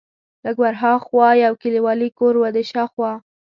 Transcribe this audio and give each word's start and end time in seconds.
لږ 0.45 0.57
ور 0.61 0.75
ها 0.81 0.93
خوا 1.05 1.29
یو 1.43 1.53
کلیوالي 1.61 2.09
کور 2.19 2.33
و، 2.37 2.43
د 2.55 2.57
کور 2.57 2.65
شاوخوا. 2.71 3.11